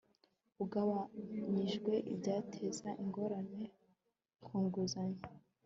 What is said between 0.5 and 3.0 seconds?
ugabanyijweho ibyateza